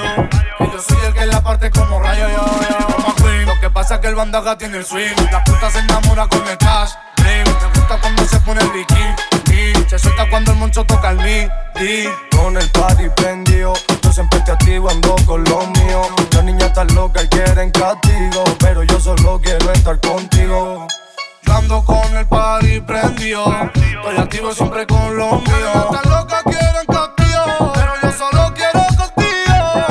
Que 0.58 0.65
yo 0.65 0.82
soy 0.82 0.97
el 1.06 1.13
que 1.13 1.26
la 1.28 1.43
parte 1.43 1.69
como 1.69 2.00
rayo, 2.00 2.28
yo, 2.30 2.45
yo. 2.67 3.45
Lo 3.45 3.60
que 3.60 3.69
pasa 3.69 3.95
es 3.95 4.02
que 4.02 4.08
el 4.08 4.15
bandaga 4.15 4.58
tiene 4.58 4.80
el 4.80 4.86
swing. 4.86 5.13
La 5.32 5.43
puta 5.43 5.69
se 5.69 5.80
enamora 5.80 6.28
con 6.28 6.47
el 6.47 6.58
cash. 6.58 6.93
Me 7.24 7.43
gusta 7.43 8.00
cuando 8.02 8.26
se 8.26 8.39
pone 8.39 8.62
el 8.62 8.71
bikini. 8.71 9.86
Se 9.88 10.00
suelta 10.00 10.28
cuando 10.32 10.54
el 10.54 10.58
moncho 10.58 10.84
toca 10.84 11.12
el 11.12 11.17
midi. 11.17 12.10
Con 12.36 12.58
el 12.58 12.67
party 12.71 13.10
prendido, 13.15 13.74
yo 14.02 14.12
siempre 14.12 14.39
te 14.41 14.52
activo, 14.52 14.89
ando 14.89 15.15
con 15.28 15.43
los 15.43 15.67
míos. 15.69 16.08
Las 16.34 16.43
niñas 16.43 16.69
están 16.69 16.88
locas 16.95 17.26
y 17.26 17.28
quieren 17.28 17.69
castigo, 17.69 18.43
pero 18.58 18.82
yo 18.84 19.00
solo 19.00 19.39
quiero 19.39 19.71
estar 19.71 20.00
contigo. 20.00 20.88
Ando 21.51 21.83
con 21.83 22.15
el 22.15 22.25
party 22.27 22.79
prendido. 22.81 23.45
Estoy 23.73 24.17
activo 24.17 24.53
siempre 24.53 24.85
con 24.87 25.15
los 25.15 25.41
míos. 25.43 25.69
Estas 25.75 26.05
locas 26.05 26.43
quieren 26.43 26.85
contigo, 26.85 27.71
pero 27.73 27.93
yo 28.01 28.11
solo 28.11 28.53
quiero 28.53 28.85
contigo. 28.97 29.85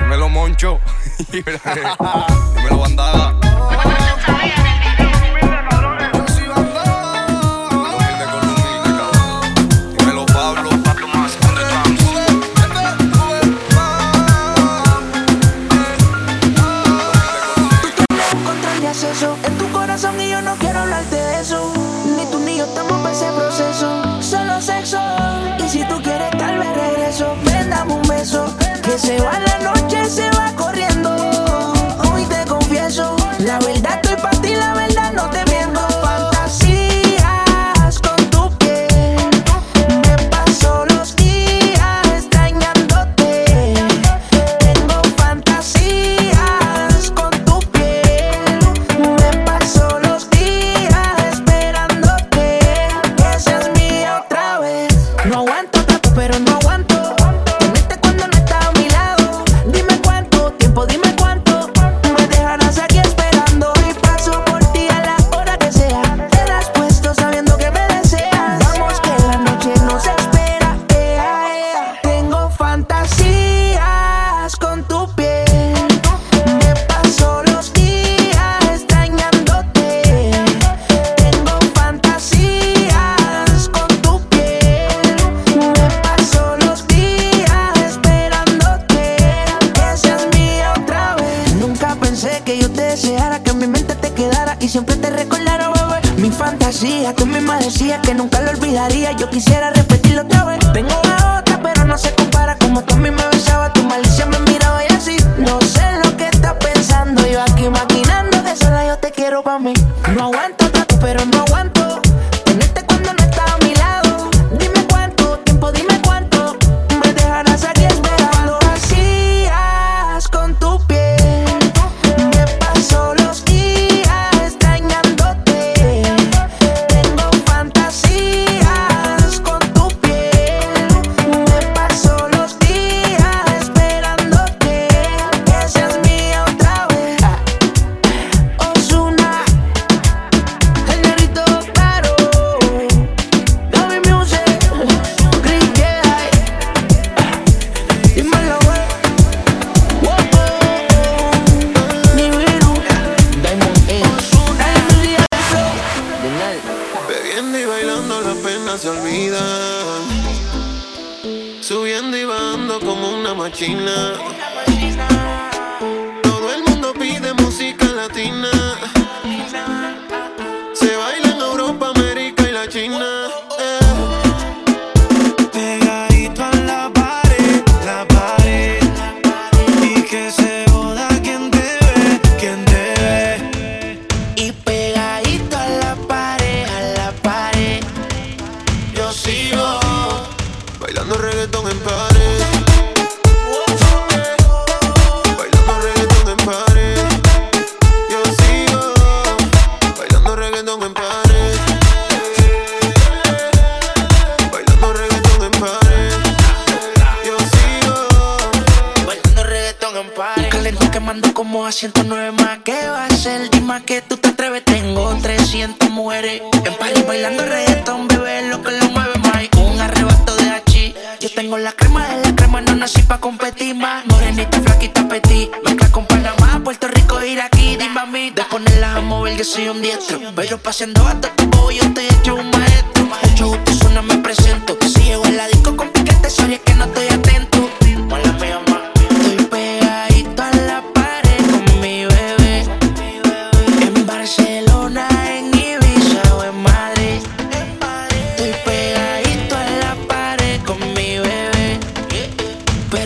Dímelo, 0.00 0.28
Moncho. 0.28 0.78
Dímelo, 1.32 2.78
bandada. 2.78 3.59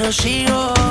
Rocío. 0.05 0.84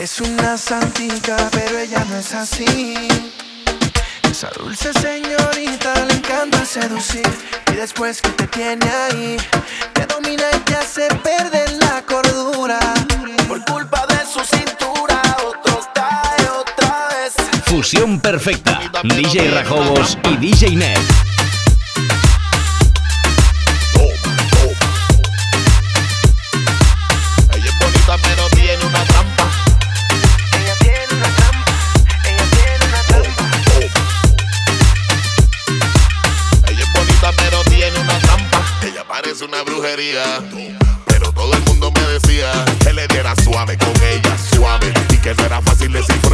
Es 0.00 0.18
una 0.18 0.56
santica, 0.56 1.36
pero 1.52 1.78
ella 1.78 2.02
no 2.08 2.16
es 2.16 2.32
así. 2.32 2.94
Esa 4.22 4.48
dulce 4.58 4.94
señorita 4.94 6.06
le 6.06 6.14
encanta 6.14 6.64
seducir. 6.64 7.28
Y 7.70 7.76
después 7.76 8.22
que 8.22 8.30
te 8.30 8.46
tiene 8.46 8.86
ahí, 8.88 9.36
te 9.92 10.06
domina 10.06 10.44
y 10.56 10.58
te 10.60 10.74
hace 10.74 11.06
perder 11.22 11.70
la 11.80 12.02
cordura. 12.06 12.78
Por 13.46 13.62
culpa 13.66 14.06
de 14.06 14.24
su 14.24 14.40
cintura, 14.40 15.20
otro 15.46 15.80
cae 15.94 16.48
otra 16.48 17.08
vez. 17.08 17.34
Fusión 17.66 18.20
perfecta. 18.20 18.80
DJ 19.04 19.50
Rajobos 19.50 20.16
y 20.30 20.36
DJ 20.38 20.76
Net. 20.76 20.98
Pero 41.04 41.30
todo 41.32 41.52
el 41.52 41.62
mundo 41.64 41.92
me 41.92 42.00
decía 42.00 42.50
que 42.82 42.94
le 42.94 43.06
diera 43.08 43.34
suave 43.36 43.76
con 43.76 43.92
ella, 44.02 44.38
suave. 44.38 44.94
Y 45.10 45.18
que 45.18 45.34
no 45.34 45.44
era 45.44 45.60
fácil 45.60 45.92
descifrar 45.92 46.29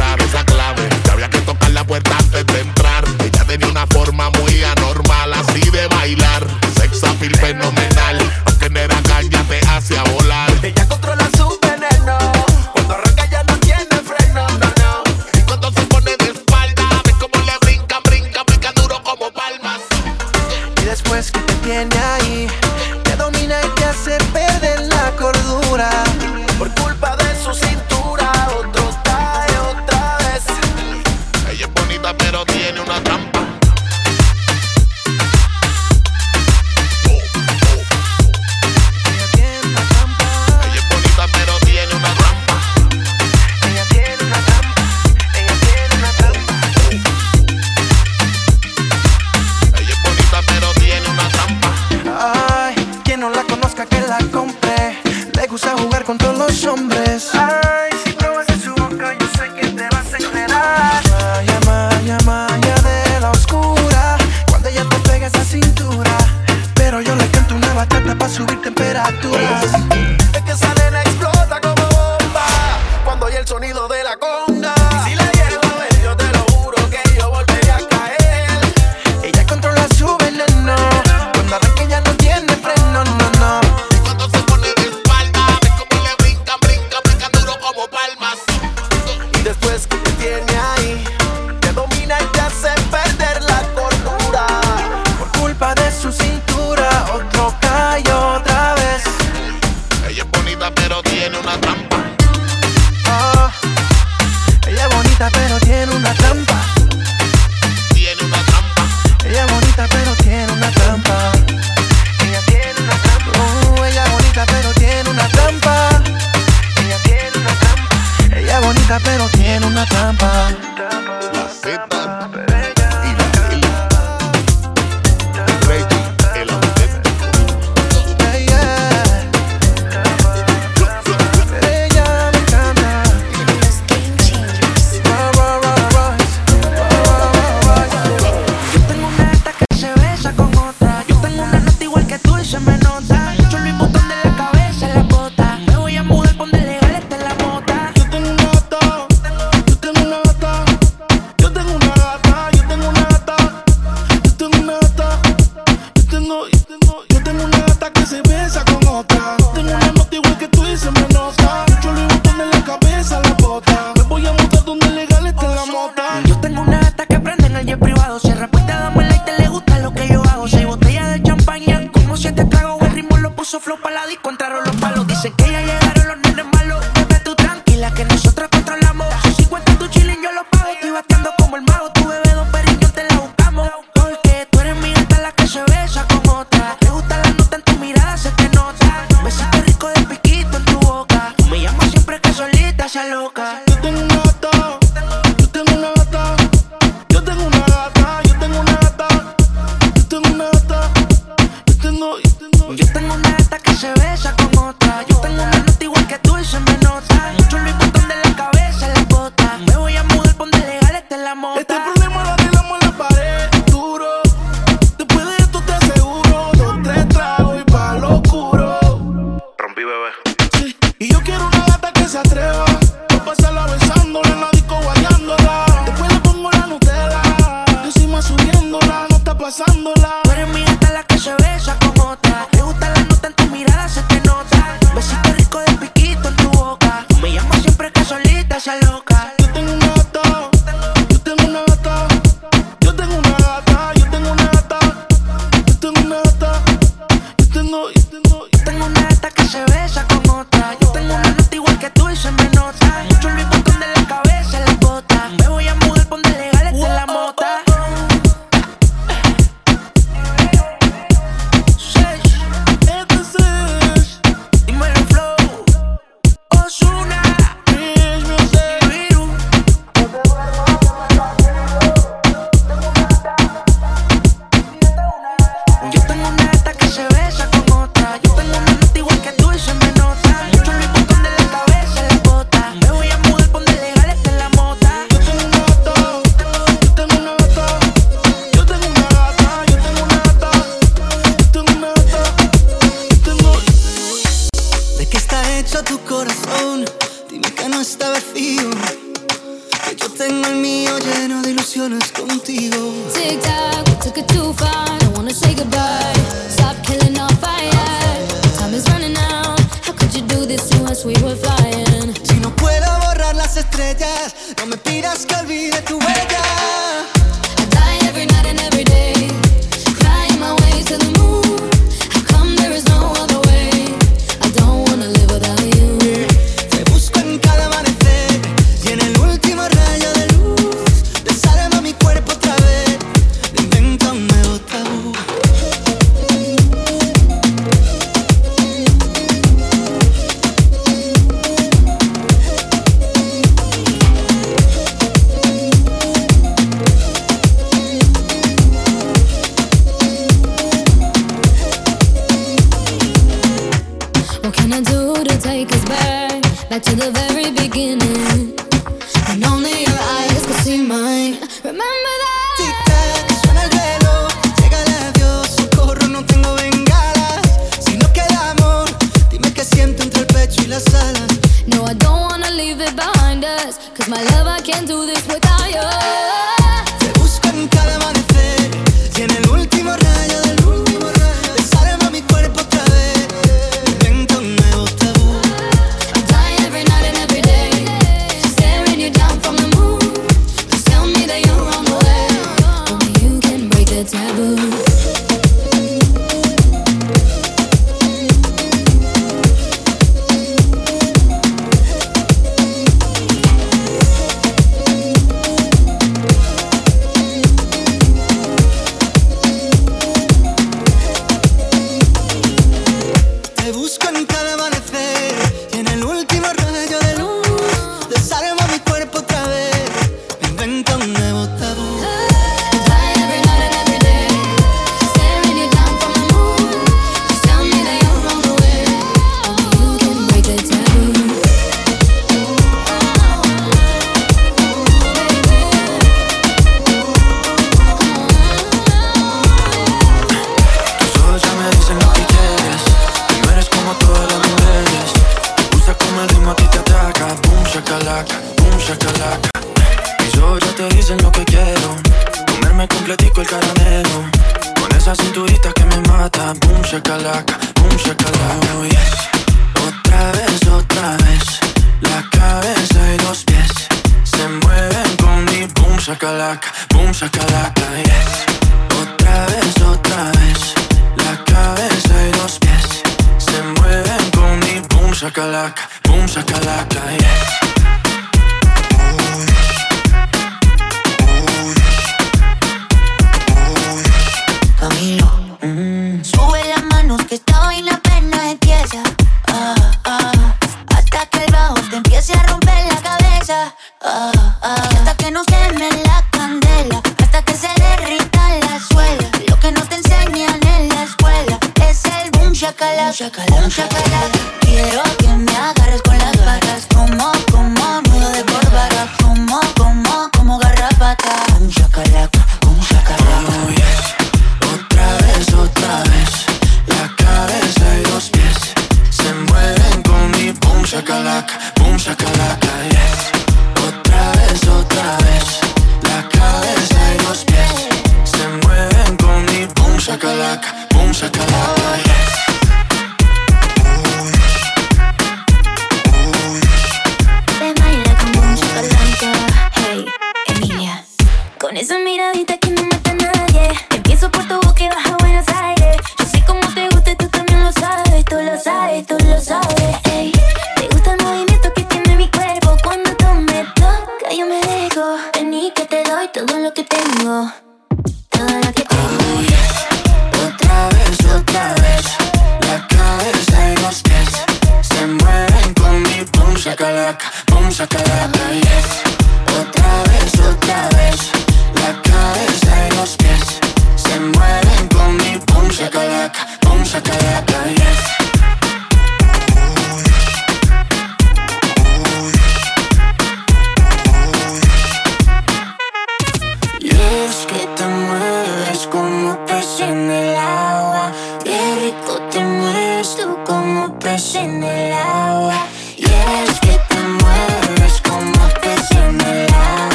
contigo. 302.47 302.93
Tic 303.13 303.56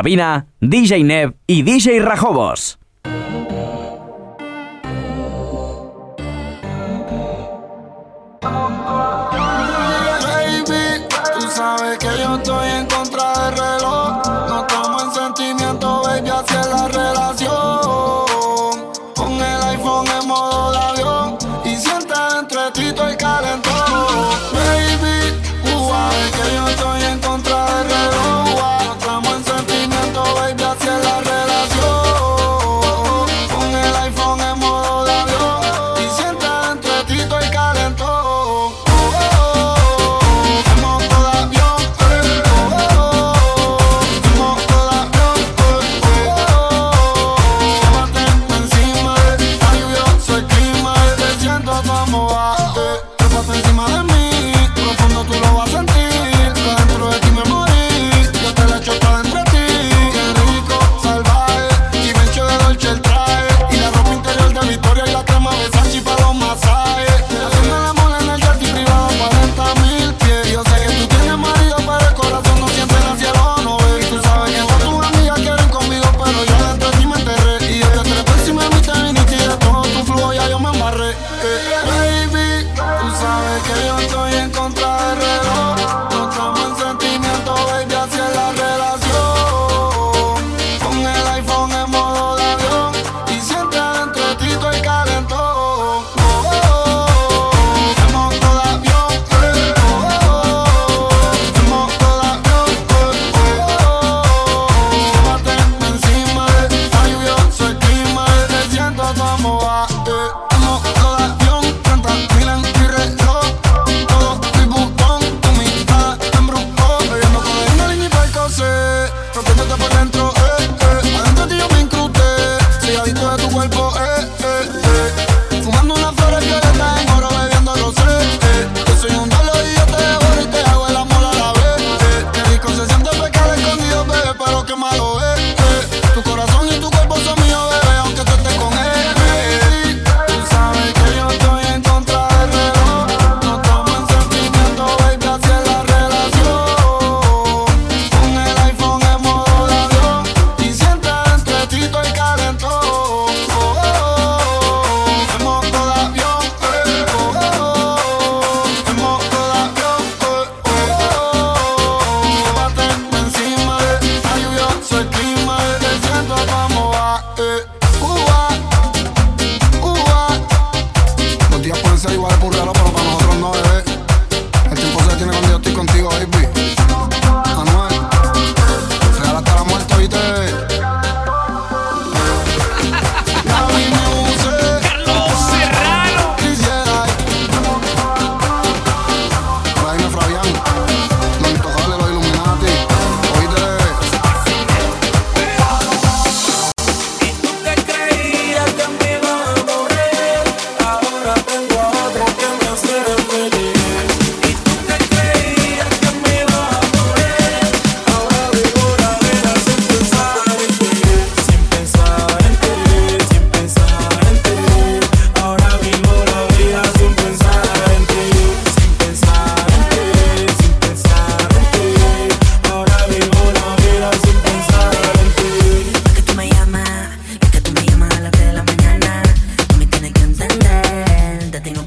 cabina, 0.00 0.46
DJ 0.62 1.04
Nev 1.04 1.34
y 1.46 1.62
DJ 1.62 2.00
Rajobos. 2.00 2.79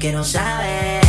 Ti 0.04 0.12
no 0.12 0.22
quiero 0.22 1.03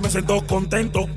me 0.00 0.10
siento 0.10 0.40
contento. 0.46 1.07